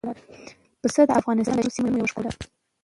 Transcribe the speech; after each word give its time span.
پسه 0.81 1.01
د 1.07 1.11
افغانستان 1.19 1.55
د 1.57 1.59
شنو 1.63 1.75
سیمو 1.75 1.99
یوه 1.99 2.09
ښکلا 2.11 2.31
ده. 2.37 2.41